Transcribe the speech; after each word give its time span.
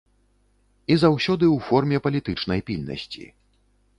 І 0.93 0.97
заўсёды 1.03 1.45
ў 1.49 1.57
форме 1.67 1.97
палітычнай 2.07 2.65
пільнасці. 2.69 3.23